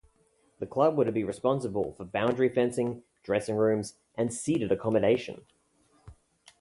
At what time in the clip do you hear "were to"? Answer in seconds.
0.97-1.11